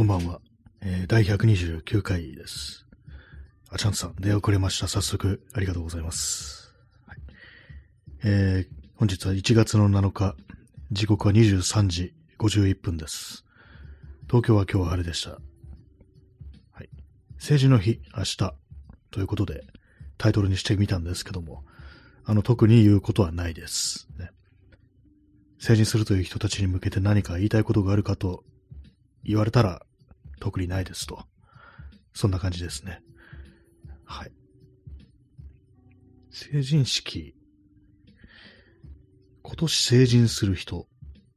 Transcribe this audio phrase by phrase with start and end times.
[0.00, 0.40] こんばんは。
[0.80, 2.86] えー、第129回です。
[3.68, 4.88] あ、ちゃんさん、出遅れました。
[4.88, 6.74] 早速、ありがとうございます。
[7.06, 7.18] はい、
[8.24, 10.36] えー、本日は1月の7日、
[10.90, 13.44] 時刻は23時51分です。
[14.26, 15.32] 東京は今日は晴れでした。
[15.32, 15.38] は
[16.82, 16.88] い。
[17.34, 18.54] 政治の日、明日、
[19.10, 19.66] ということで、
[20.16, 21.62] タイトルにしてみたんですけども、
[22.24, 24.08] あの、特に言うことはないです。
[24.18, 24.30] ね。
[25.58, 28.44] 成人するという人たちに向けて何か言いたいことがあるかと
[29.24, 29.84] 言われたら、
[30.40, 31.24] 特にないですと。
[32.12, 33.02] そんな感じですね。
[34.04, 34.32] はい。
[36.30, 37.34] 成人式。
[39.42, 40.84] 今年成人する人っ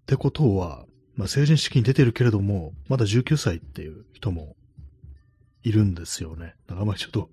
[0.06, 0.86] てことは、
[1.16, 4.56] まあ、成人式に出てるけれども、まだ19歳っていう人も
[5.64, 6.56] いるんですよね。
[6.68, 7.30] だからあまりちょっと、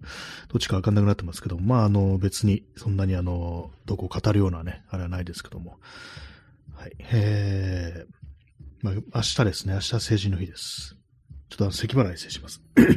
[0.48, 5.79] どっちかわかんなくなってますけど、まあ、あの、別に、そんなにあの、どこを語るようなね、あれはないですけども。
[6.74, 6.93] はい。
[6.98, 9.74] えー、まあ、明日ですね。
[9.74, 10.99] 明日成人の日です。
[11.50, 12.62] ちょっとあの、咳払い失礼します。
[12.77, 12.88] はい、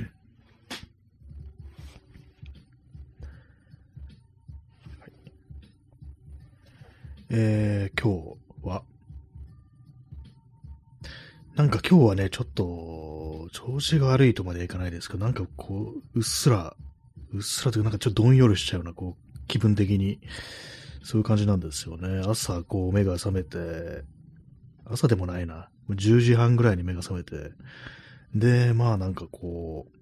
[7.32, 8.84] えー、今日は、
[11.56, 16.76] なんか今日はね、ちょっと、調子が悪いとまではいかないですけど、なんかこう、うっすら、
[17.34, 20.20] うっすらというか、なんかちょっとどんよりしちゃうような、こう、気分的に、
[21.04, 22.24] そういう感じなんですよね。
[22.28, 24.04] 朝、こう、目が覚めて、
[24.86, 25.70] 朝でもないな。
[25.90, 27.52] 10時半ぐらいに目が覚めて、
[28.36, 29.98] で、まあなんかこう、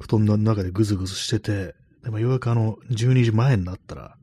[0.00, 4.16] 布団の中でぐずぐずしてて、でもようやくあの、12時前になったら、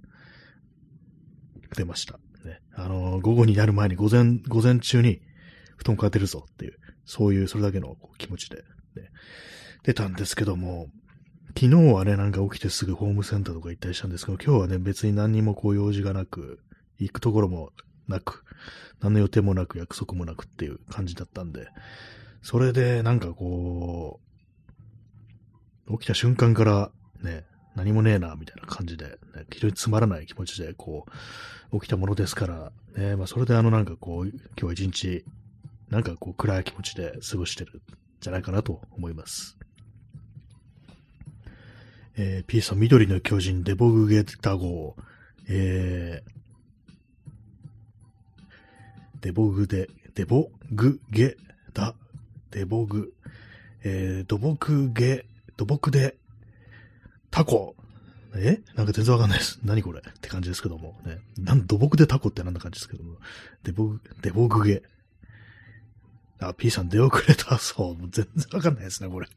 [1.75, 2.19] 出ました。
[2.45, 2.61] ね。
[2.73, 5.21] あの、午後になる前に午前、午前中に
[5.77, 8.63] 布団変えてるぞっていう、そういう、それだけの気持ちで、ね、
[9.83, 10.87] 出たんですけども、
[11.57, 16.59] 昨日はね、なんか起きてすぐホームセンターとか行ったりしたんですけど、今日はね、別に何にもこう用事がなく、
[16.97, 17.71] 行くところも
[18.07, 18.43] なく、
[19.01, 21.67] 何の予定もなく約束もなくっていう感じだったんで、
[22.45, 24.19] それでなんかこ
[25.87, 26.91] う、起きた瞬間から
[27.23, 27.43] ね、
[27.75, 31.07] 何もねえな、みたいな感じで、ね、非常につまらない気持ちで、こ
[31.71, 34.29] う、起きたものですから、ね、まあそれであのなんかこう、
[34.61, 35.25] 今日一日、
[35.89, 37.81] なんかこう暗い気持ちで過ごしてるん
[38.21, 39.57] じゃないかなと思います。
[42.15, 44.95] えー、P さん、緑の巨人、デボグゲタ号、
[45.49, 51.37] えー、デボグで、デボグゲ
[51.73, 51.95] だ、
[52.55, 53.13] デボグ、
[53.83, 55.25] えー、土木ゲ、
[55.57, 56.15] 土木で、
[57.29, 57.75] タコ。
[58.33, 58.61] え？
[58.75, 59.59] なんか全然わかんないです。
[59.65, 59.99] 何これ？
[59.99, 60.97] って感じですけども。
[61.05, 61.19] ね。
[61.37, 63.17] なん、土木でタコってなんな感じですけども。
[63.63, 64.83] デボグ、デボグゲ。
[66.39, 67.57] あ、P さん出遅れた。
[67.57, 67.97] そう。
[68.09, 69.27] 全然わかんないですね、これ。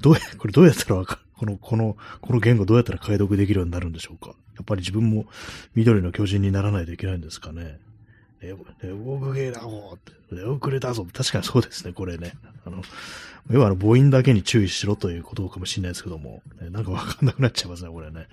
[0.00, 1.20] どうや、これどうやったらわかる？
[1.36, 4.30] この、この、この言語どうやったら解読できるようになるんでしょうか？
[4.56, 5.26] やっぱり自分も
[5.76, 7.78] 緑の巨人にならないといけないんですかね？
[8.46, 11.06] レオグゲーだもって、レオクレだぞ。
[11.12, 12.32] 確かにそうですね、これね。
[12.66, 12.82] あの、
[13.50, 18.26] 要はあの母音だけに注意しろということかもしれないですけども、ね、なんかわかんなくなっちゃいますね、これね。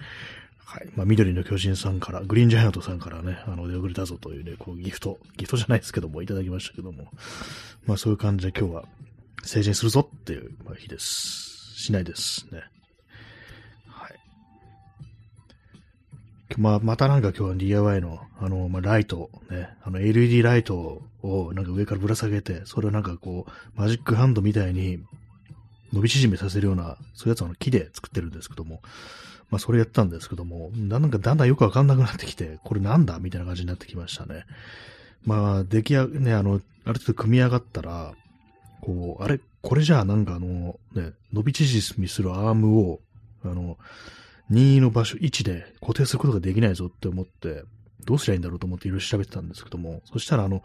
[0.71, 0.89] はい。
[0.95, 7.11] まあ、緑の巨人さんから、グリーンジャイアントさんからね、あの、出遅れたぞというね、こう、ギフト、ギフトじゃないですけども、いただきましたけども、
[7.85, 8.85] まあ、そういう感じで今日は、
[9.43, 11.73] 成人するぞっていう、ま、日です。
[11.75, 12.63] しないですね。
[16.57, 24.99] まあ、またなんか今日は DIY の、あの、まあ、ライト、ね、あの LED ライトをなんか上からぶら下げて、それをなんかこう、マジックハンドみたいに
[25.93, 28.81] 伸び縮めさせるような、そういうやつを木で作ってるんですけども、
[29.49, 34.45] まあ、それやったんですけども、なんかだんだんよくわかんなくなってきて、これなんだみたいな感じになってきましたね。
[35.25, 38.13] まあ、出来上が、ね、あの、ある程度組み上がったら、
[38.81, 42.99] こう、あれ、これじゃあなんかあの、ね、伸び縮みするアームを、
[43.43, 43.77] あの、
[44.51, 47.63] 任意の場所、位置で固定することができないぞって思って、
[48.05, 50.61] どうすりゃいいんだろうと思っていろいろ調べてたんですけども、そしたらあの、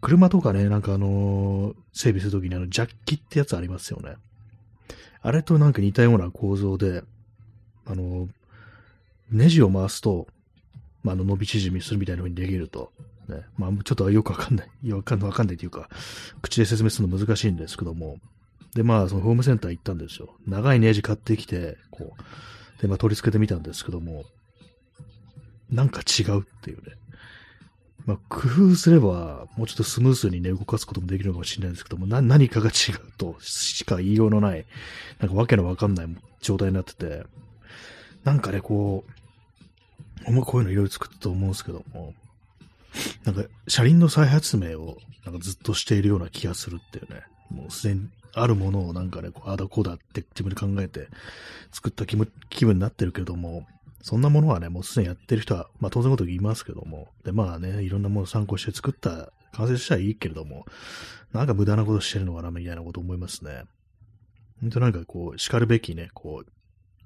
[0.00, 4.16] 車とかね、なんかあの、整備するときにあの、ジャッキってやつありますよね。
[5.22, 7.02] あれとなんか似たような構造で、
[7.86, 8.28] あの、
[9.30, 10.26] ネジを回すと、
[11.04, 12.92] まあ、の、伸び縮みするみたいな風にできると。
[13.28, 13.42] ね。
[13.56, 14.92] まあ、ちょっとよくわかんない。
[14.92, 15.88] わかんない、わかんないというか、
[16.42, 18.18] 口で説明するの難しいんですけども。
[18.74, 20.34] で、まあ、そのホームセンター行ったんですよ。
[20.46, 22.22] 長いネジ買ってきて、こう、
[22.80, 24.24] で、まあ、取り付けてみたんですけども、
[25.70, 26.94] なんか違うっていうね。
[28.06, 34.64] まあ、工夫すれば、もうちょっとスムーズにね、動かすこともできるのかもしれないんですけども、何かが違うとしか言いようのない、
[35.18, 37.24] なんかわけのわかんない状態になってて、
[38.24, 39.04] なんかね、こ
[40.22, 42.14] う、ほんまこういうのいろいろ作ったと思うんですけども、
[43.24, 51.08] なんか、車輪の再発明を、なんかずっとしているような気がするっていうね、もうすでにあるものをなんかね、こうあだこうだって自分で考えて
[51.72, 53.66] 作った気分気分になってるけども、
[54.02, 60.66] そんなものはね、もうすでにやってる人は、まあ当然のこと言いますけども、で、まあね、いろんなものを参考して作った、完成したらいいけれども、
[61.32, 63.64] なんか無駄なことしてるのかな、みたいなこと思いますね。
[64.60, 66.50] 本当なんかこう、叱るべきね、こう、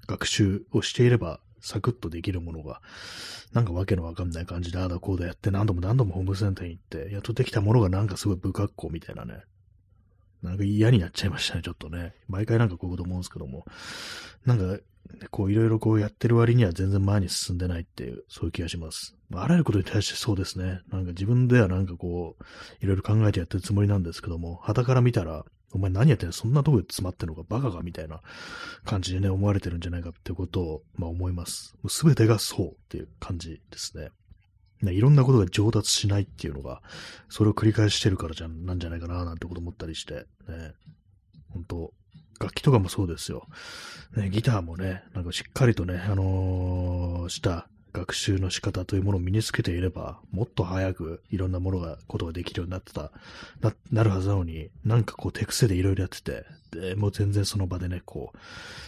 [0.07, 2.81] 学習をしていれば、サクッとできるものが、
[3.53, 9.43] なんかわけのわかんない感じで、ああだこうだやって何度も何度もホームセンターに行って、やっとできたものがなんかすごい不格好みたいなね。
[10.43, 12.13] なんか嫌になっちゃいましたね、ちょっとね。
[12.27, 13.65] 毎回なんかこういうこと思うんですけども。
[14.45, 14.79] なんか、
[15.31, 19.15] こういろいろこうやってる割には全然前に進んでないっていう、そういう気がします。
[19.33, 20.81] あらゆることに対してそうですね。
[20.91, 22.43] なんか自分ではなんかこう、
[22.83, 28.21] いろいろ考えてやってるつもりなんですけども、旗から見たら、お前何やってんのそんなとこで詰まってんのかバカかみたいな
[28.85, 31.75] 感じでね、思われてるんじゃないかってことを、まあ思います。
[31.87, 34.09] すべてがそうっていう感じですね。
[34.83, 36.81] ね、いろんなことが上達しないっていうのが、
[37.29, 40.73] それを繰り返してるからじゃ、なんじゃないかななんてこと思ったりして、ね。
[41.53, 41.93] 本当
[42.39, 43.47] 楽器とかもそうですよ。
[44.15, 53.11] ね、ギターもね、なんかしっかりとね、あのー、した学習の仕方というものを身につけていれば、もっと早くいろんなものが、ことができるようになってた、
[53.61, 58.37] な、なるはずなのに、なんかこう手癖でいろいろやってて、で、もう全然その場でね、こう、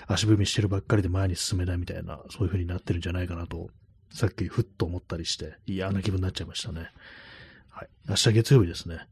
[0.07, 3.69] 足踏みしてるばっかりで前に進めないみたいな、そういう風になってるんじゃないかなと、
[4.11, 6.89] さっきふっと思ったりして、嫌な気分になっちゃいましたね。
[7.69, 7.89] はい。
[8.07, 9.07] 明日月曜日ですね。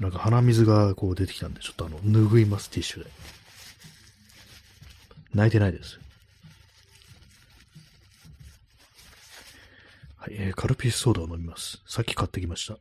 [0.00, 3.10] なんか鼻水がこう出てきたんで、ちょっとあの、拭います、ティッシュで。
[5.34, 5.98] 泣いてないです。
[10.16, 11.82] はい、えー、カルピスソーダを飲みます。
[11.86, 12.78] さっき買ってきました。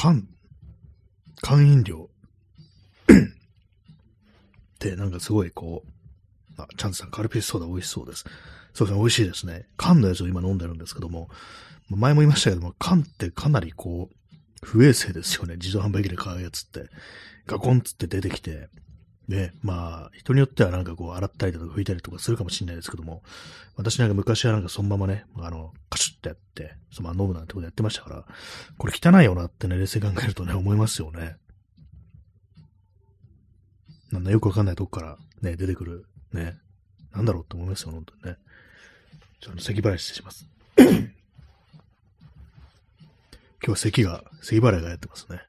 [0.00, 0.28] 缶、
[1.40, 2.08] 缶飲料
[3.10, 3.18] っ
[4.78, 8.24] てなんかすごいこう、あ、チャンスさんカルピスソーダ美味しそうです。
[8.74, 9.66] そうですね、美味しいですね。
[9.76, 11.28] 缶のやつを今飲んでるんですけども、
[11.88, 14.14] 前も言いましたけども、缶ってかなりこう、
[14.62, 15.56] 不衛生ですよね。
[15.56, 16.90] 自動販売機で買うやつって。
[17.48, 18.68] ガコンつって出てきて、
[19.28, 23.22] ね、まあ、人によってはなんかこう、洗ったりとか拭いたりとかするかもしれないですけども、
[23.76, 28.24] 私なんか昔はなんかそのままね、あの、カシュッてやって、そのまま飲むなんてことやってましたから、
[28.78, 31.36] これ汚いよなってね、冷静に考えるとね、思いますよね。
[34.10, 36.56] なんだよくわかんないとこからね、出てくる、ね、
[37.12, 38.38] なんだろうって思いますよ、本当にね。
[39.40, 40.48] ちょっと咳払いしてします。
[40.78, 40.86] 今
[43.60, 45.47] 日は咳が、咳払いがやってますね。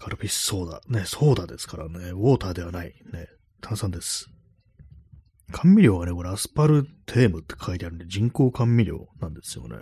[0.00, 0.80] カルピスソーダ。
[0.88, 2.10] ね、ソーダですからね。
[2.10, 2.94] ウォーターではない。
[3.12, 3.28] ね、
[3.60, 4.30] 炭酸です。
[5.52, 9.76] 甘味料はね、これアスパルテームって書いてあるんで、人工甘味料なんですよね。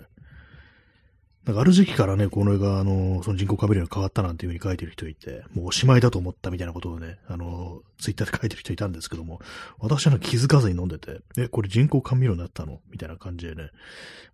[1.45, 9.39] なんかある時期からね、この絵が、あの、その人工甘味料が変わったなんていう風に書いてる人いて、もうおしまいだと思ったみたいなことをね、あの、ツイッターで書いてる人いたんですけども、
[9.79, 12.81] 私は気づかずに飲んでて、え、これ人工甘味料になったの？
[12.91, 13.69] みたいな感じでね、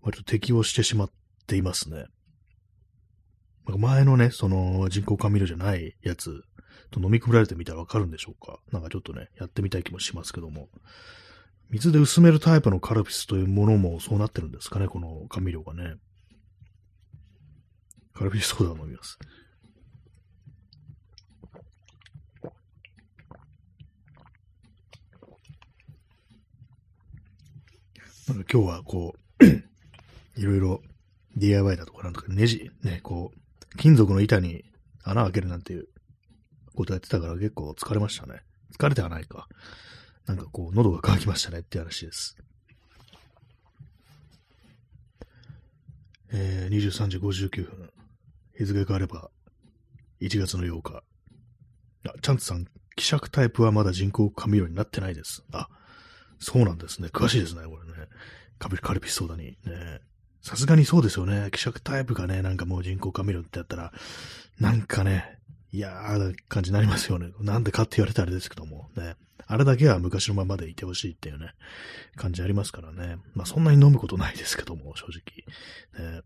[0.02, 1.12] 割と適応してしまっ
[1.46, 2.06] ていますね。
[3.66, 6.44] 前のね、その人工甘味料じゃないやつ
[6.92, 8.60] と飲み比べてみたらわかるんでしょうか？
[8.72, 10.70] なんかちょっとね、やってみたい気もしますけども。
[11.72, 15.96] 水で薄めるタイプのカルピスというものもそうなってるんですかね、この甘味料がね。
[18.14, 19.18] カルピスソーダを飲みます。
[28.28, 29.46] なんか今日はこう、
[30.40, 30.82] いろいろ
[31.36, 33.35] DIY だとかなんとかネジ、ね、こう、
[33.86, 34.64] 金属の板に
[35.04, 35.88] 穴開けるなんていう
[36.76, 38.42] ことやってたから結構疲れましたね。
[38.76, 39.48] 疲れてはないか。
[40.26, 42.36] なんかこう、喉が渇きましたねって話です。
[46.34, 47.92] えー、23時59分。
[48.58, 49.30] 日付変われば、
[50.20, 51.04] 1月の8日。
[52.08, 52.66] あ、チャンツさん、
[52.96, 55.44] 希釈タイプはまだ人工甘味料になってないです。
[55.52, 55.70] あ、
[56.40, 57.10] そうなんですね。
[57.10, 58.08] 詳しいですね、これね。
[58.58, 59.60] カビカルピスソーダに。
[59.64, 60.02] ね。
[60.46, 61.50] さすがにそうですよね。
[61.52, 63.92] 希釈タイプがね、なんかもう人工甘味料ってやったら、
[64.60, 65.40] なんかね、
[65.72, 67.32] 嫌な感じになりますよね。
[67.40, 69.16] なんでかって言われたらあれですけども、ね。
[69.48, 71.54] あれだけは昔のままでいてほしいっていうね、
[72.16, 73.18] 感じありますからね。
[73.34, 76.14] まあそんなに飲むことないですけども、正直。
[76.14, 76.22] ね、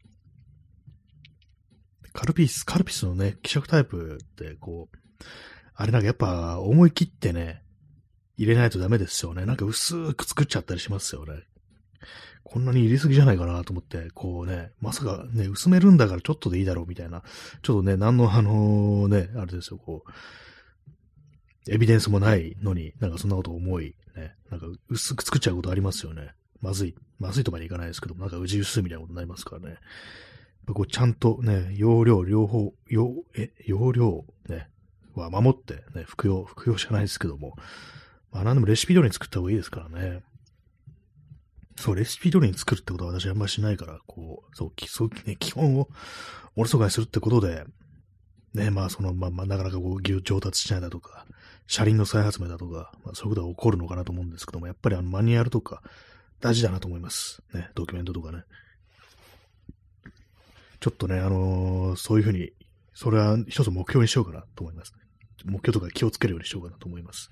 [2.12, 4.98] カルピス、カルピスのね、希釈タイプって、こう、
[5.76, 7.64] あれなんかやっぱ思い切ってね、
[8.36, 9.46] 入れないとダメですよね。
[9.46, 11.44] なんか薄く作っちゃったりしますよね。
[12.44, 17.24] こんなに入れすぎじゃないかなと思って、こうね、まさかね、薄めるんだからちょっとでいいだろうみたいな、
[17.62, 20.12] ちょっとね、何のあのね、あれですよ、こう、
[21.72, 26.34] エビデンスもないのに、なんかそんなこと思い、ね、なんか薄く作っちゃうことありますよね。
[26.62, 29.78] まずい、まずいとまでいかないですけど、なんかうじ薄いみたいなことになりますからね。
[30.74, 34.70] こうちゃんとね、容量、両方、容、え、容量ね、
[35.16, 37.56] は守ってね、服用、服用じゃないですけども、
[38.32, 40.22] まあ何でもレシピ通りに作った方がいいですからね。
[41.80, 45.88] そう、レシピ通りに作るってことは私はあんまりしないから、こう、そう、そうね、基本を
[46.58, 47.64] おろそかにするってことで、
[48.54, 51.26] ね、まあその、まあ、まあ、なかなかこう、上達しないだとか、
[51.68, 55.82] 車輪の再発明だとか、まあそういうことが起こるのかなと思うんですけども、やっぱりあのマニュアルとか
[56.42, 57.42] 大事だなと思います。
[57.54, 58.44] ね、ドキュメントとかね。
[60.82, 62.52] ちょっとね、あのー、そういうふうに、
[62.94, 64.94] それは一つ目標にしようかなと思います。
[65.46, 67.30] 目標とか気をつけるようにしようかなと思います。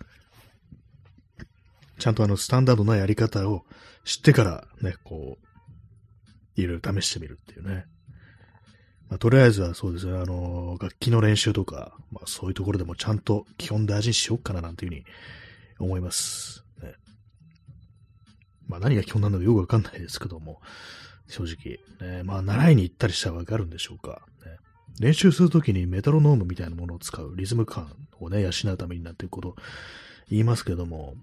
[2.00, 3.66] ちゃんとあの、スタンダードなやり方を
[4.04, 7.86] 知ってからね、こう、いろいろ試してみるっていうね。
[9.10, 15.06] まあ、とりあえずはそうですね、あの、楽器の練習とか、まあそういうところでもちゃんと基本大事にしようかななんていうふうに
[15.80, 16.66] 思います。
[16.82, 16.94] ね、
[18.68, 20.62] まあ何が基本なのかよくわかんないですけども、
[21.28, 21.80] 正直。
[22.18, 24.26] ね、まあ習いに行ったりしたらわかるんでしょうか。
[24.46, 24.58] ね、
[25.00, 29.56] 練習するときにメトロノームみたいなものを使うリズム感をね、養うためになっていること
[30.30, 31.16] 言いますけども、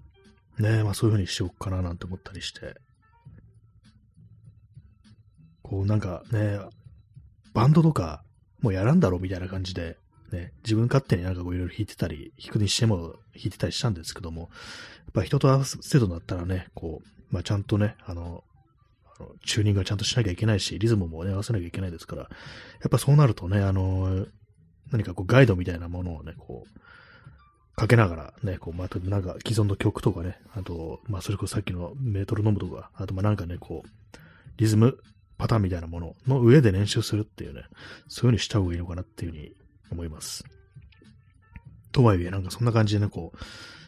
[0.59, 2.75] ねえまあそういうふうにしようかななんて思ったりして。
[5.63, 6.59] こうなんかね、
[7.53, 8.23] バンドとか
[8.61, 9.97] もうやらんだろうみたいな感じで、
[10.31, 14.49] ね、自分勝手になんかこういろいろ弾いてたり、弾くにしても弾いてたりしたんですけども、やっ
[15.13, 18.43] ぱ人と合わせるとなったらね、こう、まあちゃんとね、あの、
[19.19, 22.27] あのチューニングはちゃんとしなきゃいけないし、リズムもね、合わせなきゃいけないですから、や
[22.87, 24.27] っぱそうなるとね、あの、
[24.91, 26.79] 何かこうガイドみたいなものをね、こう、
[27.75, 34.17] かけながらね、こう、またなんか既存の曲とかね、あと、まあそれこそさっきのメートルノムとか、あとまあなんかね、こう、
[34.57, 34.97] リズム
[35.37, 37.63] パターンみたいなものの上で練習するっていうね、
[38.07, 39.51] そういう風にした方がいいのかなっていう風に
[39.91, 40.45] 思います。
[41.91, 43.37] とはいえ、なんかそんな感じでね、こう、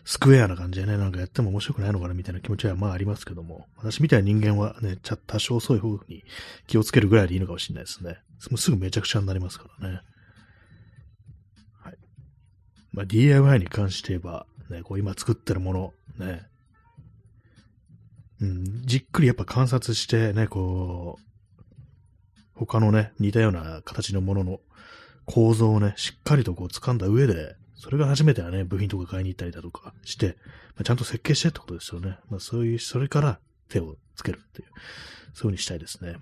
[0.05, 6.23] スクエアな感じでね、なんかやっても面白くないのかなみたいな気持ちはまあありますけども、私みたいな人間はね、ちゃ多少そういう風に
[6.65, 8.17] 気をつけるぐらいでいいのかもしれないですね。
[8.39, 10.01] すぐめちゃくちゃになりますからね。
[12.97, 16.41] まあ、DIY に関して言えば、ね、こう今作ってるもの、ね、
[18.41, 24.59] うん、じっくりやっぱ観察してね、こう、他のね、似たような形のものの
[25.25, 30.35] 構造をね、しっかりとこう掴んだ上で、それが初めてはね、部品とか買いに行ったりだとかして、
[30.69, 32.17] まあ、ちゃんと設計してってことですよね。
[32.31, 33.39] まあそういう、それから
[33.69, 36.15] 手をつけるっていう、そういう風にしたいですね。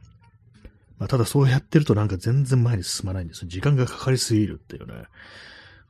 [0.97, 3.47] まあただそうやってるとなんか全然前に進まないんですよ。
[3.47, 5.05] 時間がかかりすぎるっていうね。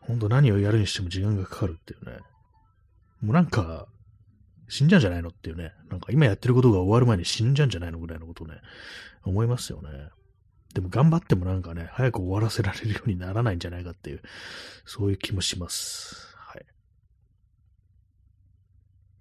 [0.07, 2.17] ほんと何をやるにしても時間がかかるっていうね。
[3.21, 3.87] もうなんか、
[4.67, 5.73] 死んじゃうんじゃないのっていうね。
[5.89, 8.55] なんか今やってることが終わる前に死んじゃうんじゃないのぐらいのことをね、
[9.23, 9.89] 思いますよね。
[10.73, 14.21] でも頑張ってもなんかね、早く終わらせられるようにならないんじゃないかっていう、
[14.85, 16.35] そういう気もします。
[16.35, 16.65] はい。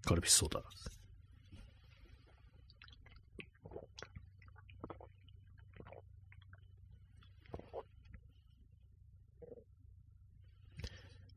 [0.05, 0.63] カルピスソーダ。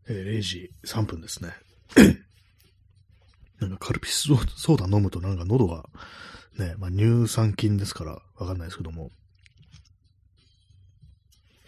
[0.10, 1.54] えー、0時3分ですね。
[3.60, 5.86] なんかカルピスソーダ飲むとなんか喉が
[6.58, 9.12] ね、まあ乳酸菌ですからわかんないですけども、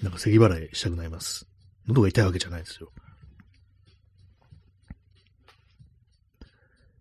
[0.02, 1.48] なんか咳払いしたくなります。
[1.88, 2.92] 喉が痛いわけじゃないですよ。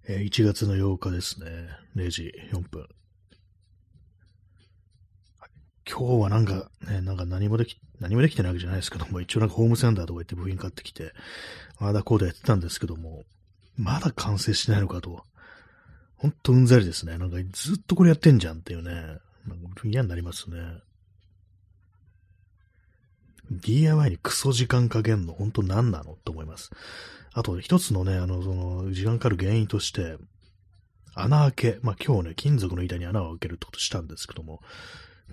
[0.09, 1.47] えー、1月の8日ですね。
[1.95, 2.89] 0時4分。
[5.91, 11.15] 今日はなんかね、なんか何もでき、何もできてないわけじゃないですけど も、一応なんかホームセンターとか行って部品買ってきて、
[11.81, 13.25] まだこうでやってたんですけども、
[13.77, 15.25] まだ完成してないのかと。
[16.17, 17.17] ほんとうんざりですね。
[17.17, 18.91] なんかずっとこれやってんじゃんっていうね。
[19.47, 20.59] なんか嫌になりますね。
[23.51, 26.71] DIY にクソ時間かけんの本当何なのと思います。
[27.33, 30.19] あと一つのね、あの、その、時間かかる原因として、
[31.15, 31.79] 穴開け。
[31.83, 34.61] まあ今日ね、金属の板に穴を開けるってことしたんですけども、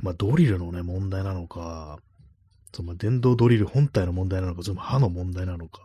[0.02, 2.00] まあドリルのね、問題なのか、
[2.74, 5.82] その電動ドリル本体の問題なのか、その刃の問題なのか、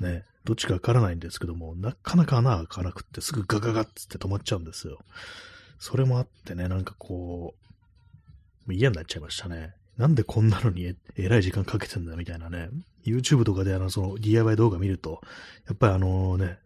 [0.00, 4.98] ね、どっちかわからないんですけども、なかなか穴開かなくってすぐガガガッつって止まっちゃうんですよ。
[5.78, 7.54] それもあってね、なんかこ
[8.68, 9.74] う、嫌になっちゃいましたね。
[9.96, 12.68] なんでこんなのにえらい時間かけてんだみたいなね。
[13.06, 15.22] YouTube とかであの、その DIY 動画見ると、
[15.66, 16.58] やっぱりあのね、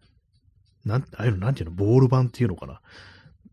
[0.83, 2.81] なん、ああいうのなんていうの、ボール板っていうのかな。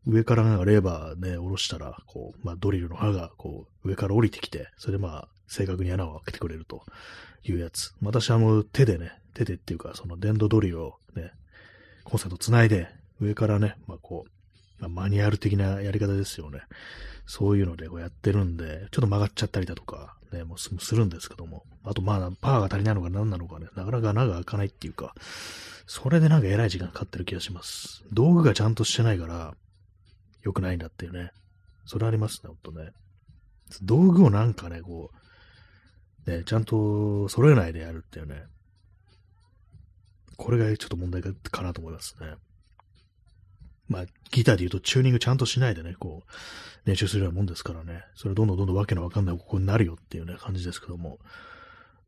[0.09, 6.83] 上からなんかレーバーね、下ろしたら、こう、まあドリルの刃がこう、上から降りてきて、それでまあ、正確に穴を開けてくれると
[7.45, 7.93] いうやつ。
[8.03, 11.33] 私はもう手でね、手でっていうか、その電動ドリルをね、
[12.05, 12.89] コンセント繋いで、
[13.21, 14.31] 上からね、まあこう、
[14.81, 16.63] まあ、マニュアル的なやり方ですよね。
[17.27, 21.65] そういうのでこうやってるんで、ちょっと曲がっちゃったりだとか、ね、もうするんですけども。
[21.85, 25.15] あとまあ、パワーが足りないのか何なのかね、なかなか穴が開かないっていうか、
[25.87, 28.05] それでなんか偉い時間かかってる気がします。
[28.13, 29.55] 道具がちゃんとしてないから、
[30.43, 31.31] 良くないんだっていうね。
[31.87, 32.91] それありますね、ほんとね。
[33.83, 35.11] 道具をなんかね、こ
[36.27, 38.45] う、ね、ちゃんと揃えないでやるっていうね。
[40.37, 42.35] これがちょっと問題かなと思いますね。
[43.89, 51.19] まあ、ギターで言うとチューニングちゃんとしないでね、こう、練習するようなもんですからね、それどんどんどんどんわけのわかんないここになるよっていうね、感じですけども、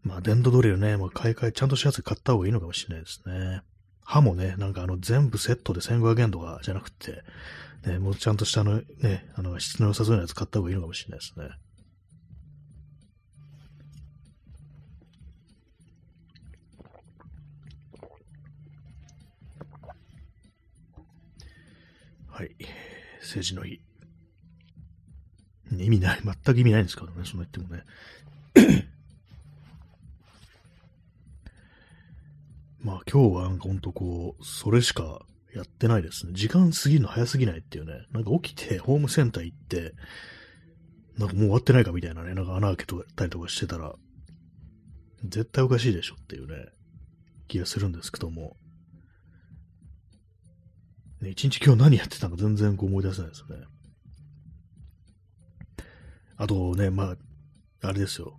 [0.02, 3.62] まあ、電動ドリルね、もう買い替え、ちゃんとしたやつ買った方がいいのかもしれないですね。
[4.04, 7.22] 刃もね、なんかあの、全部セットで1500円とかじゃなくて、
[7.84, 11.48] ね、もうちゃんとしたの、ね、あの、質の良さそうなやつ買った方がいいのかもしれないですね。
[22.28, 22.56] はい。
[23.20, 23.80] 政治の日。
[25.72, 27.84] 意味ない、全く意味ないんですからね、そんな言ってもね。
[32.82, 35.22] まあ今日はなんかほんとこう、それしか
[35.54, 36.32] やってないですね。
[36.34, 38.06] 時間過ぎるの早すぎないっていうね。
[38.12, 39.94] なんか起きてホームセンター行って、
[41.18, 43.94] なんかもう終わってないかみたいなね、なんか穴開けとたりとかしてたら、
[45.24, 46.66] 絶対おかしいでしょっていうね、
[47.48, 48.56] 気がするんですけども。
[51.20, 53.56] ね、一日今日何やってたのか全然こう思い出せないですね。
[56.36, 57.16] あとね、ま
[57.82, 58.38] あ、あれですよ。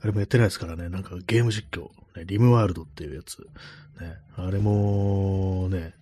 [0.00, 3.38] あれもやってないですからね、なんかゲーム実況、ね、リムワールドっていうやつ。
[4.00, 5.94] ね、あれもね、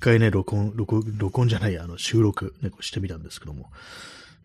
[0.00, 3.70] 回ね、録音、録録音じゃない、あの、収録、ね、してみたんですけども、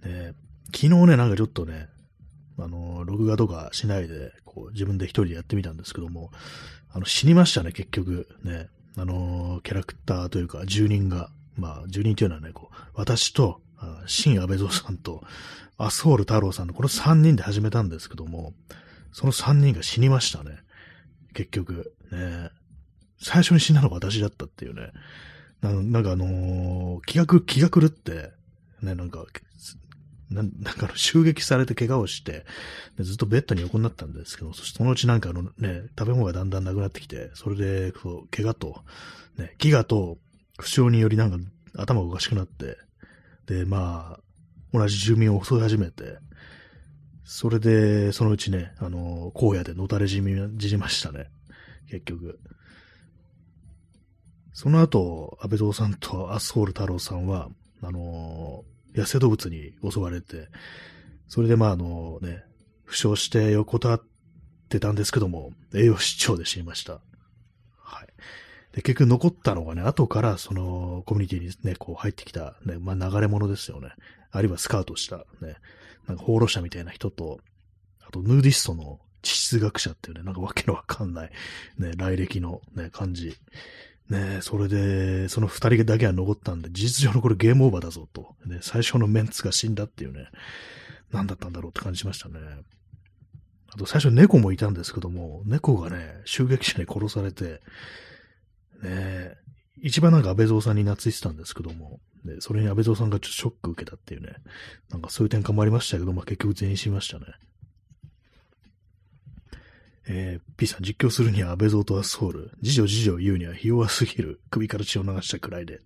[0.03, 0.33] ね、
[0.67, 1.87] 昨日ね、なんかちょっとね、
[2.57, 6.31] あの、録画とかしないで、こう、自分で一人でやってみたんですけども、
[6.91, 13.61] あの、死にましたね、結局、ね、あの、キャラクターというか、住人が、まあ、住人というのはね、こう、私と、
[14.07, 15.23] 新安倍蔵さんと、
[15.77, 18.53] アスホール太郎さんのこの3人で始めたんですけども、
[19.11, 20.57] その3人が死にましたね。
[21.33, 21.93] 結局。
[22.11, 22.49] ね。
[23.17, 24.91] 最初に死んだのが私だったっていうね。
[25.61, 28.31] なんかあのー、気が、気が狂って、
[28.81, 29.25] ね、なんか、
[30.29, 32.45] ななんか襲撃されて怪我をして、
[32.99, 38.83] ずっとベッドに横になったんですけど、そのうちなんかあのね、食べ物がだんだんなくなってきて、それで、こう、怪我と、
[39.37, 40.17] ね、飢餓と
[40.59, 41.37] 負傷によりなんか
[41.77, 42.77] 頭がおかしくなって、
[43.45, 44.19] で、まあ、
[44.73, 46.17] 同じ住民を襲い始めて、
[47.23, 51.27] それで、そのうちね、あの、荒野でのたれ死み、じりましたね。
[51.89, 52.39] 結局。
[54.55, 57.49] その後、安倍蔵さんとアスホール太郎さんは、
[57.81, 58.63] あの、
[58.95, 60.47] 野生動物に襲われて、
[61.27, 62.41] それでまああのね、
[62.85, 64.01] 負傷して横たわっ
[64.69, 67.01] てたんですけども、栄養失調で死にました。
[67.77, 68.07] はい。
[68.71, 73.89] で、結局残ったのがね、後からそのコミュニティにね、こう入ってきた、ね、まあ流れ物ですよね。
[74.31, 75.57] あるいはスカウトした、ね、
[76.07, 77.41] なんか放浪者みたいな人と、
[78.07, 81.31] あとヌーディストの地質学者っていうね、なんかわけのわかんない、
[81.77, 83.35] ね、来歴のね、感じ。
[84.09, 88.35] ねそれで、その二人だけは残ったんで、事実上のこれゲームオーバーだぞと。
[88.45, 90.27] ね、最初のメンツが死んだっていうね、
[91.11, 92.39] 何だったんだろうって感じしましたね。
[93.73, 97.61] あと最初猫もいたんですけども、猫がね、襲撃者に殺されて、
[98.81, 99.35] ね
[99.81, 104.35] 一番なんか安倍蔵さんに懐いてたんですけども、で、それに安倍蔵さんがちょっとショック受けたっていうね、
[104.89, 107.25] なんかそういう展開もありましたけど、まあ結局全員死にましたね。
[110.07, 112.51] えー、P さん実況するには安倍蔵とアスホール。
[112.63, 114.39] 次女次女言うにはひ弱すぎる。
[114.51, 115.81] 首から血を流したくらいで。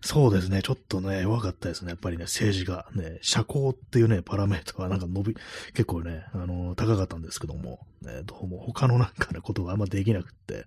[0.00, 0.62] そうですね。
[0.62, 1.90] ちょっとね、弱かったですね。
[1.90, 2.86] やっぱりね、政治が。
[2.94, 5.36] ね、社交っていうね、パラメータはなんか伸び、
[5.74, 10.66] 結構ね、あのー、高かったんですけども、ね、どうも他のなんかね、ことがあんまできなくって、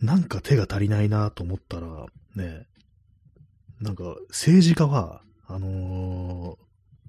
[0.00, 2.66] なんか手が足りないなと思ったら、ね、
[3.80, 6.63] なんか政治家は、あのー、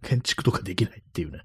[0.05, 1.39] 建築とかできないっていうね。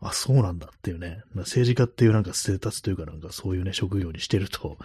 [0.00, 1.22] あ、そうなんだっていうね。
[1.34, 4.78] 政治家っていうなんかステータスというかなんかそういうね、職業にしてると、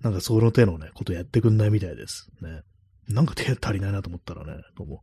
[0.00, 2.28] なんかその手のね、ことやってくんないみたいです。
[2.42, 2.62] ね。
[3.08, 5.02] なんか手足りないなと思ったらね、どうも、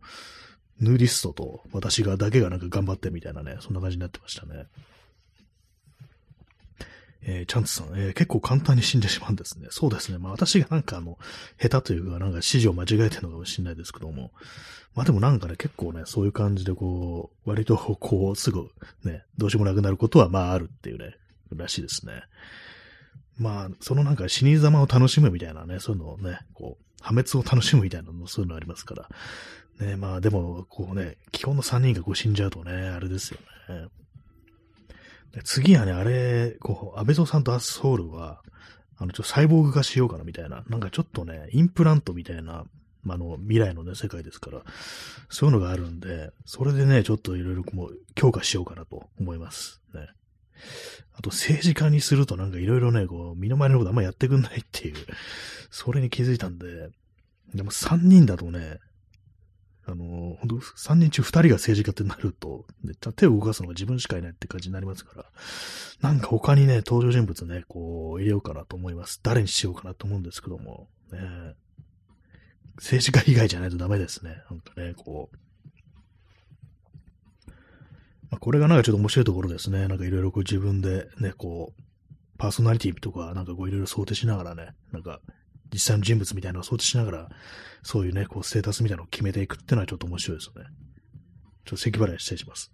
[0.80, 4.66] ヌーディストと私がだけがなんか頑張ってみたいなね、そんな感じになってましたね。
[7.24, 9.68] えー、チャンツさん、えー、結構簡単に死んでしまうんですね。
[9.70, 10.18] そうですね。
[10.18, 11.18] まあ私がなんかあの、
[11.62, 14.32] 下手というか、なんか指示を間違えてるのかもしれないですけども。
[14.96, 18.70] まあでもなんかね、結構ね、そういう感じでこう、割とこう、すぐ
[19.04, 21.16] ね、どうしようもなくなることはまああるっていうね、
[21.56, 22.24] らしいですね。
[23.38, 29.10] まあ、そのなんか死に様を楽しむみたいなね、そういうのをね、こう、破滅を楽しむみたいなのそういうのありますから。
[29.80, 33.88] ね、まあでも、こうね、基本の3人がこう死んじゃうとね、あれですよね。
[35.44, 38.42] 次はね、あれ、こう、安倍蔵さんとアスホールは、
[38.98, 42.66] あの、ちょっとサイボーグ化しようかなみたいな、なんかちょっとね、インプラントみたいな、
[43.04, 44.62] まあの、未来のね、世界ですから、
[45.30, 49.82] そういうのがあるんで、それでね、ちょっといろいろもう強化しようかなと思います。
[49.94, 50.08] ね。
[51.14, 54.96] あと、政治家にするとなんかいろいろね、こう、身の回りのことあんまやってくんないっていう、
[55.72, 56.90] それに気づいたんで、
[57.56, 58.80] でも3人だとね、
[59.88, 65.26] あの、本当3人中2人が政治家ってなると、ね、手を動かすのが自分しかいないって感じになりますから、
[66.02, 69.20] なんか他にね、登場人物ね、こう、入れようかなと思います。
[69.24, 71.20] 誰にしようかなと思うんですけども、ね、
[72.78, 74.44] 政治家以外じゃないとダメですね。
[74.50, 75.38] なんかね、こう。
[78.30, 79.88] まあ、これがなんかちょっと面白いところですね。
[79.88, 81.82] なんかいろいろこう自分でね、こう、
[82.38, 85.20] パーソナリティとかなんかこういろいろ想定しながらね、なんか
[85.72, 87.30] 実際の人物みたいなのを想定しながら、
[87.84, 90.70] そういうね、こうステータスみたいなのを決めていくっていうのはちょっと面白いですよね。
[91.66, 92.72] ちょっと咳払い失礼します。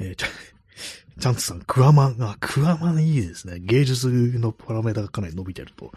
[0.00, 0.26] えー、ちゃ、
[1.20, 3.60] チャンツさん、クワマン、あ、クワマンいいですね。
[3.60, 5.92] 芸術のパラメータがかなり伸びてると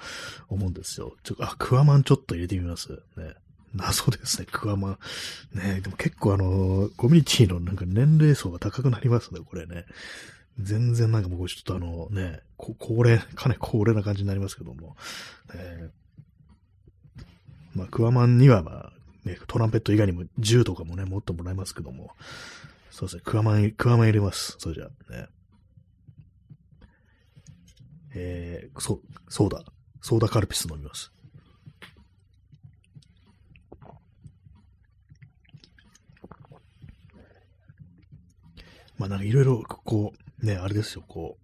[0.50, 1.16] 思うんですよ。
[1.24, 2.92] ちょ、あ、クワマンちょっと入れてみます。
[3.18, 3.34] ね。
[3.74, 4.98] 謎ですね、クワマン。
[5.54, 9.86] ねでも結構あの、コミュニティのなんか年齢層が高くなりますね、これね。
[10.60, 14.96] 全然なんかもうちょっとあのね、高齢、かなり高齢な感じになりますけども。
[15.54, 15.92] ね、
[17.76, 22.12] まあ、クワマンにはまあ、ね、トランペット以外にも銃とかもね、持ってもらいますけども。
[22.90, 24.56] そうですね、クワマン、クワマン入れます。
[24.58, 25.28] それじゃあ、ね。
[28.16, 29.64] えー、そう、ソーダ、
[30.02, 31.12] ソーダカルピス飲みます。
[38.98, 41.38] まあなんかいろいろ、こう、ね、あれですよ、こ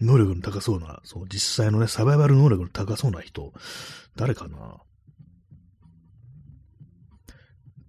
[0.00, 3.52] う、能力の高そうな、そう、実際のね、サバイバル能力の高そうな人、
[4.16, 4.78] 誰かな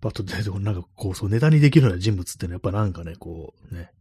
[0.01, 3.91] パッと出てこなんかこう、そう、ネタにできるような人物ってのはやっぱなんかね、こう、ね、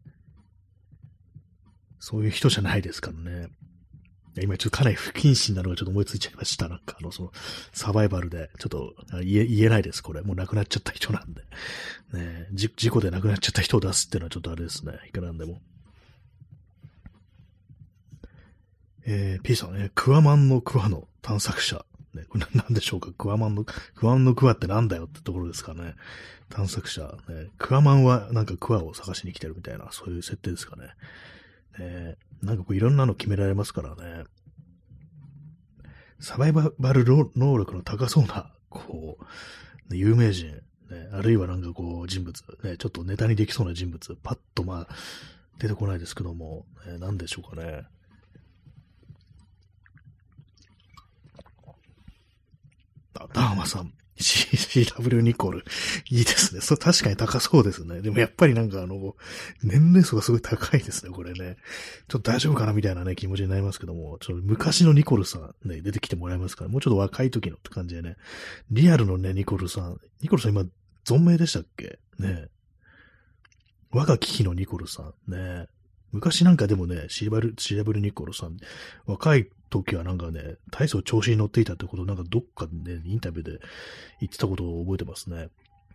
[1.99, 3.49] そういう人じゃないですからね。
[4.41, 6.69] 今ちょっとかなり不謹慎なのがちょっと思いついちゃいました。
[6.69, 7.33] なんかあの、その、
[7.73, 10.23] サバイバルで、ちょっと言え、言えないです、これ。
[10.23, 11.43] もう亡くなっちゃった人なんで。
[12.13, 14.95] ね事故で亡くなっちゃった人を出すっていうのはちょっとあれですね。
[15.09, 15.61] いくらなんでも。
[19.07, 21.85] えー、P さんね、クワマンのクワの探索者。
[22.15, 23.13] ね、これ何でしょうか？
[23.13, 25.95] クワマンの、クワンのクワってなんだよってところですかね。
[26.49, 27.03] 探索者。
[27.29, 30.91] ね、クワマンはなんかクワを探しに来てるみたいな、そういう設定ですかね。
[31.79, 34.25] ねなんかこういろんなの決められますからね。
[36.21, 37.05] サバイバル
[37.37, 39.19] 能力の高そうな、こ
[39.91, 40.63] う、有名人、ね、
[41.13, 44.95] あるいはなんかこう人物、ね、ちょっとネタにできそうな人物、パッとまあ、
[45.59, 47.87] 出てこないですけども、ね、何でしょうかね。
[53.15, 53.93] あ、ダーマさん。
[54.17, 55.65] CW ニコル。
[56.11, 56.61] いいですね。
[56.61, 58.01] そう、確かに高そうですね。
[58.01, 59.17] でもやっぱりなんかあの、
[59.63, 61.57] 年齢層がすごい高いですね、これね。
[62.09, 68.17] ちょっと大丈夫かなみたいなね、気持ちになりますけども、ちょっと昔のニコルさんね、出てきてもらえますから、もうちょっと若い時のって感じでね。
[68.71, 70.01] リアルのね、ニコルさん。
[70.21, 70.65] ニコルさん今、
[71.05, 71.99] 存命でしたっけ？
[72.19, 72.47] ね。
[73.91, 75.31] 我が危機のニコルさん。
[75.31, 75.67] ね。
[76.13, 78.57] 昔なんかでもね、シーバル、シーバルニコルさん、
[79.05, 79.49] 若い
[79.83, 83.61] 時はなんかね、体操調子に乗っていたってことをなんかどっかでね、インタビューで
[84.21, 85.49] 言ってたことを覚えてますね。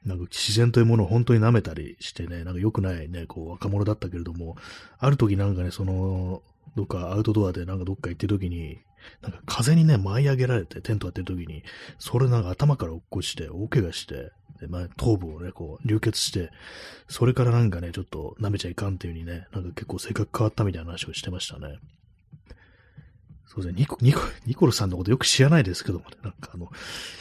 [0.05, 4.57] なんか自然というものを本当に舐めたりしてね、なんか良くないね、こう若者だったけれども、
[4.97, 6.41] ある時なんかね、その、
[6.75, 8.79] どっかアウトドアでなんかどっか行ってる時に、
[9.21, 11.63] なんか風にね、舞い上げられて、テントやってる時に、
[11.97, 16.51] それなんか頭から落っこちて、大怪我して、で、まあ、頭部をね、こう、流血して、
[17.07, 21.77] それからなんかね、ちょっと舐めちゃいかんっていう風にね、なんか結構性格変わったみたいな話をしてましたね。
[23.51, 26.71] そうですね、ニコ、ニコ、ニコルさんのことよく知らないですけどもね、なんかあの、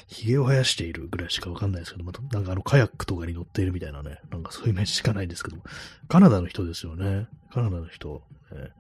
[0.08, 5.64] 髭を生やしているぐらいしかわかんないですけども、なんかあの、カヤックとかに乗っているみたいなね、なんかそういうイメージしかないですけども、
[6.06, 7.28] カナダの人ですよね。
[7.50, 8.22] カナダの人。
[8.52, 8.70] ね、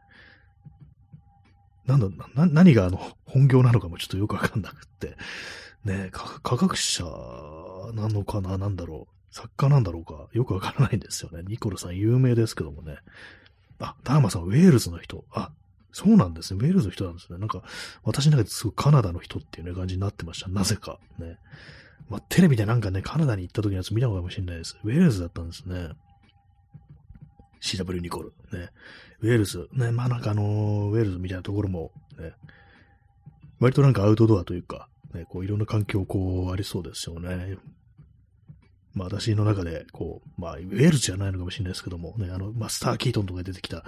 [1.86, 5.16] なんだ、な、何があの、本業なのかもちょっとよくわかんなくって、
[5.84, 7.04] ね、科学者
[7.94, 8.58] なのかな？
[8.58, 9.34] なんだろう。
[9.34, 10.28] 作家なんだろうか？
[10.32, 11.44] よくわからないんですよね。
[11.46, 12.98] ニコルさん有名ですけどもね。
[13.78, 15.24] あ、ダーマさん、ウェールズの人。
[15.32, 15.50] あ、
[15.92, 16.60] そうなんですね。
[16.62, 17.38] ウェールズの人なんですね。
[17.38, 17.62] なんか、
[18.02, 20.48] 私の中ですごいカナダの人っていうね、感じになってました。
[20.48, 20.98] なぜか。
[21.18, 21.38] ね。
[22.08, 24.78] まあ、テレビでなんかね、カナダに行った時のやつ見たのかもしれないです。
[24.84, 25.90] ウェールズだったんですね。
[27.60, 28.32] CW ニコル。
[28.52, 28.70] ね。
[29.20, 29.68] ウェールズ。
[29.72, 29.90] ね。
[29.90, 32.32] まあなんかあのー、ウェールズみたいなところも、ね。
[33.60, 37.56] 割となんかアウトドアというか、ね、こういろんな環境こうありそうですよね。
[38.94, 43.84] まあ私の中で、こう、まあ、ウェールズじゃないのかもしれないですけども、ね、あの、ま、スター・キートンとか出てきた、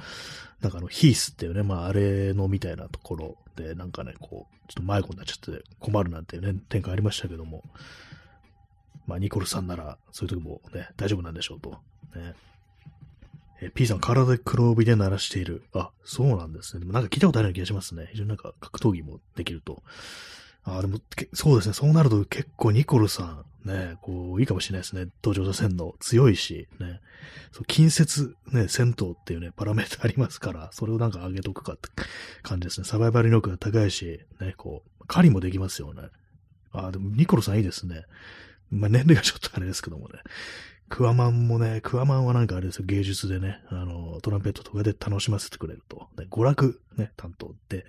[0.60, 7.64] なんかあの、ヒースっていうね、まあ、あれのみたいなところで、なんかね、こう、ちょっと迷子になっちゃって困るなんていうね、展開ありましたけども、
[9.06, 11.70] まあ、ニコルさんなら、そういう時もね、大丈夫なんでしょうと。
[12.14, 12.34] ね。
[13.62, 15.64] え P さん、体で黒帯で鳴らしている。
[15.74, 16.80] あ、そうなんですね。
[16.80, 18.08] でもなんか聞いたことあるような気がしますね。
[18.12, 19.82] 非常になんか格闘技もできると。
[20.64, 21.00] あでも、
[21.32, 21.74] そうですね。
[21.74, 25.06] そうなると結構ニコルさん、ね、こう、いいかもしれないですね。
[25.22, 27.00] 登場者戦の強いし、ね。
[27.52, 31.88] そう、近接、ね、戦闘っていうね、パラメータありますから、それをなんか上げとくかって
[32.42, 32.86] 感じですね。
[32.86, 36.04] サバイバル力が高いし、ね、こう、狩りもできますよね。
[36.72, 38.04] ああでもニコルさんいいですね。
[38.70, 40.20] まあ、年齢がちょっとあれですけどもね。
[40.88, 46.08] クワマンもね、クワマンはなんかあれですよ、芸術でね、あの、トランペットとかで楽しませてくれると。
[46.18, 47.86] ね娯楽ね、担当って、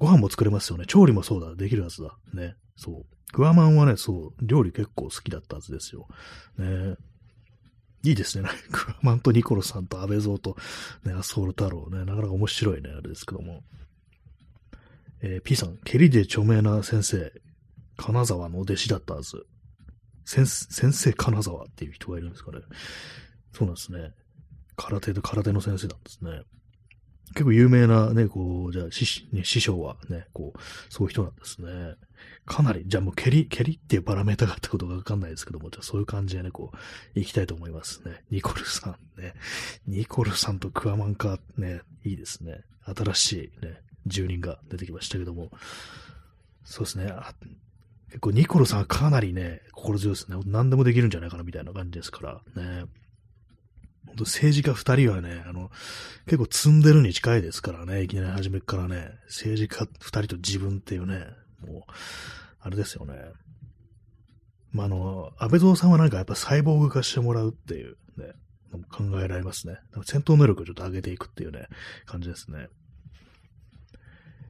[0.00, 0.86] ご飯も作れますよね。
[0.86, 1.54] 調理もそうだ。
[1.54, 2.16] できるはずだ。
[2.32, 2.56] ね。
[2.74, 3.32] そう。
[3.32, 6.08] クワマンはね、そう、料理結構好きだったはずですよ。
[6.58, 6.96] ね
[8.02, 8.48] いいですね。
[8.72, 10.56] クワマンとニコロさんと安倍蔵と、
[11.04, 13.62] ね、アソール太郎ね、なかなか面白いね、あれですけども。
[15.20, 17.30] えー、P さん、蹴りで著名な先生、
[17.98, 19.46] 金沢の弟子だったはず。
[20.24, 22.60] 先先生金沢っていう人がいるんですかね。
[23.52, 24.14] そうなんですね。
[24.76, 26.42] 空手で空手の先生なんですね。
[27.32, 31.94] 結構有名なね、こう、じゃあ、師,、師匠はね、こう、そういう人なんですね。
[32.44, 36.76] かなり、じゃあもう蹴り、蹴りっていうパラメータがあったことがわかんないですけども、じゃあそういう感じでね、こう、
[37.18, 38.24] 行きたいと思いますね。
[38.30, 39.34] ニコルさんね。
[39.86, 42.62] ニコルさんとクワマンか、ね、いいですね。
[42.84, 45.50] 新しいね、住人が出てきましたけども。
[46.64, 47.12] そうですね。
[48.08, 50.36] 結構ニコルさんはかなりね、心強いですね。
[50.46, 52.86] 何でもできるんじゃないかなみたいな感じですからね。
[54.06, 55.70] 本当政治家二人はね、あの、
[56.26, 61.26] 結構積んでるに近いですからね、いきなり初めからね、政治家二人と自分っていうね、
[61.66, 61.92] もう、
[62.60, 63.14] あれですよね。
[64.72, 68.32] まあ、あの、安倍蔵さんはなんかやっぱサイボーグ化してもらうっていうね、
[68.90, 69.78] 考えられますね。
[70.04, 71.66] 戦闘能力をちょっと上げていくっていうね、
[72.06, 72.68] 感じですね。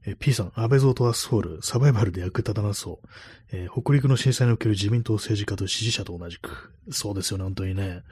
[0.07, 3.09] え P さん、安倍蔵とアスフォール、サバイバルで役立たなそう。
[3.53, 6.73] えー、北陸の震災における自民党政治家と支持者と同じく。
[6.91, 8.03] そうですよね、本当にね。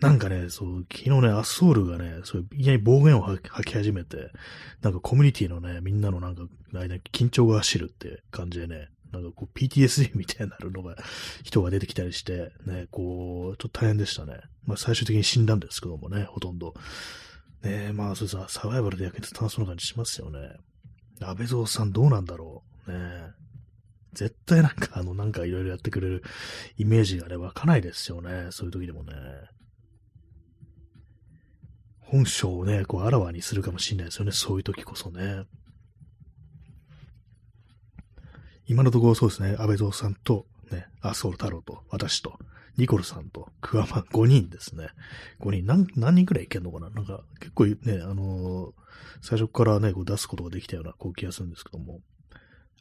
[0.00, 4.30] なんかね、そう、昨日ね、アスソールがね、そういきなり暴言を吐き始めて、
[4.80, 10.96] なんかコミュニティのね、みんなのなんか、間に緊張が走るって感じでね、なんかこう PTSD みたいになるのが、
[11.42, 14.40] 人が出てきたりして、ね、こう、ちょっと大変でしたね。
[14.64, 16.74] まあ最終的に死んだんですけどもね、ほとんど。
[17.62, 20.56] ねまあそうさ、サバイバルで焼けて楽しそうな感じしますよね。
[21.20, 22.92] 安倍蔵さんどうなんだろう。
[22.92, 23.32] ね
[24.12, 26.22] 絶対なんかあの、なんかいろいろやってくれる
[26.76, 28.48] イメージがね、湧かないですよね。
[28.50, 29.12] そういう時でもね。
[32.10, 34.32] 本性をね、こう、あらわにするかもしれないですよね。
[34.32, 35.44] そういう時こそね。
[38.66, 42.38] 今のところそうですね、安倍蔵さんと、ね、麻生太郎と、私と、
[42.78, 44.88] ニコルさんと、クワマン5人ですね。
[45.40, 46.88] 5人、何、何人くらいいけんのかな？
[46.88, 48.72] なんか、結構ね、あのー、
[49.20, 52.00] 最初からね、こう出すことができたような、こう気がするんですけども、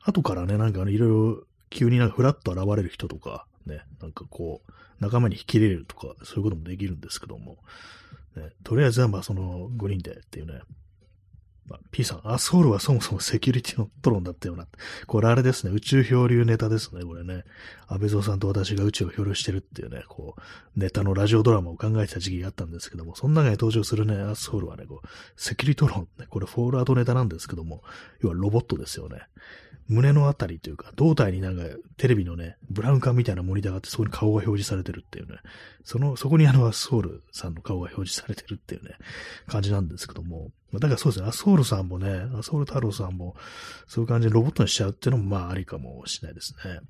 [0.02, 7.58] 後からね、なんかね、いろいろ、急になんかフラッと現れる人とか、ね、なんかこう、仲間に引き入れるとか、そういうこともできるんですけども、
[8.38, 10.62] ね、とりあえずはまあその5人でっていうね、
[11.92, 14.68] P さん、アソールはそもそもセキュリティのトロンだったような。
[15.06, 17.44] これあれですね、宇宙漂流ネタですね、これね。
[17.88, 27.84] 安倍蔵さんと私が宇宙を漂流してるっていうね、こう、ネタのラジオドラマを考えてた時期があったんですけども、その中に登場するね、アソールはね、こう、セキュリティトロン、ね、これフォールアウトネタなんですけども、
[28.22, 29.22] 要はロボットですよね。
[29.90, 31.64] 胸のあたりというか、胴体になんか
[31.96, 35.38] テレビのね、ブラウン管みたいなモニターがあって、そこに顔が表示されてるっていうね、
[35.84, 38.96] その、そこにあのアスソールさんの顔が表示されてるっていうね、
[39.48, 43.36] 感じなんですけども、まだからそうですね、アソールさんもね、アソール太郎さんも、
[43.88, 46.82] そういう感じでロボットにしちゃうっていうのもまあありかもしれないですね。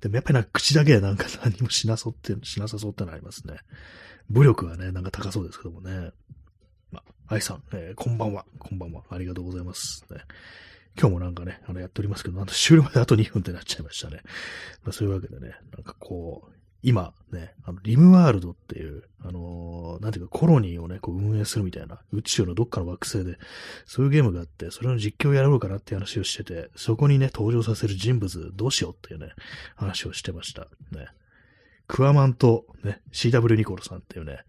[0.00, 3.56] でもやっぱりなんか口だけでなんか何もしなそうって、しなさそうってのありますね。
[4.30, 6.10] 武力がね、なんか高そうですけどもね。
[6.90, 8.46] まあ、愛さん、えー、こんばんは。
[8.58, 9.02] こんばんは。
[9.10, 10.06] ありがとうございます。
[10.10, 10.20] ね、
[10.98, 14.22] 今日もなんかね、あの、やっておりますけど、なんと終了まであと2分ってなっちゃいましたね。
[14.84, 23.38] まあ、そういうわけでね、なんかこう、今ね、あの、リムワールドっていう、あのー、なんていうかコロニーをね、こう運営するみたいな、宇宙のどっかの惑星で、
[23.84, 29.32] そういうゲームがあって、それの実況をやろうかなって話をしてて、そこにね、登場させる人物どうしようっていうね、
[29.76, 30.62] 話をしてました。
[30.92, 31.08] ね。
[31.86, 34.44] クワマンとね、CW ニコルさんっていうね、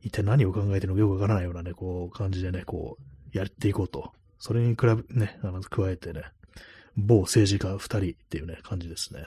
[0.00, 2.98] 一体何を考えてるのかよくわからないようなね、こう、感じでね、こ
[3.34, 4.12] う、やっていこうと。
[4.38, 6.22] それに比べ、ね、あの、加えてね、
[6.96, 9.26] 某政治家二人っていうね、感じですね。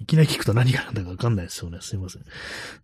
[0.00, 1.78] いきなり聞くと何がなんだかわかんないですよね。
[1.80, 2.24] すいません。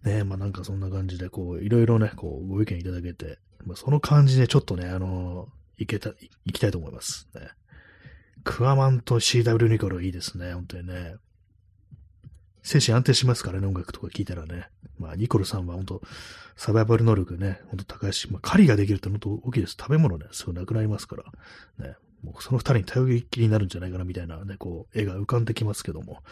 [0.04, 6.10] ねまあなんかそんな感じで、こう、いろいろね、こう、ご意見いただけて、まあ、その感じでちょっとね、あのー、いけた、
[6.44, 7.28] いきたいと思います。
[7.34, 7.48] ね。
[8.44, 11.16] クワマンと CW ニコルいいですね、本当にね。
[12.62, 14.68] 精神安定しますからね、音楽とか聞いたらね。
[14.98, 16.02] まあ、ニコルさんは本当
[16.56, 19.76] サバイバル能力ね、ほんと高いし、まあ、狩りができるって本当大きいです。
[19.78, 21.24] 食べ物ね、すぐなくなりますから。
[21.86, 21.96] ね。
[22.22, 26.22] もうその二人に頼りっきりになるんじゃないかな、みたいなね、こう、絵が浮かんできますけども。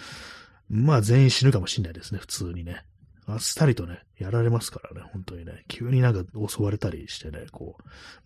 [0.68, 2.84] まあ全員死ぬかもしんないですね、普通にね。
[3.26, 5.64] あっさりとね、やられますからね、本当にね。
[5.68, 7.76] 急になんか襲われたりしてね、こ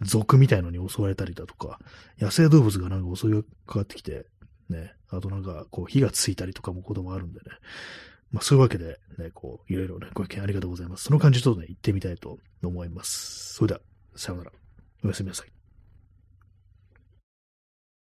[0.00, 1.78] う、族みたいのに襲われたりだとか、
[2.18, 4.26] 野生動物がなんか襲いかかってきて、
[4.68, 7.46] ね、あとなんか、こう、火がついたりとかもこともあるんでね。
[8.32, 11.04] まあそういうわけで、ね、こう、いろいろね、ご意見ありがとうございます。
[11.04, 13.54] その感じちょっとね、行ってみたいと思います。
[13.54, 13.80] それでは、
[14.16, 14.52] さようなら。
[15.04, 15.57] おやすみなさい。